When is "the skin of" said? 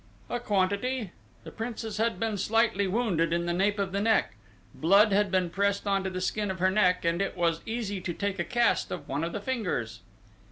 6.09-6.57